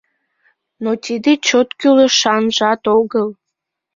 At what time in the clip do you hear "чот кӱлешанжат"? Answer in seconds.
1.47-2.81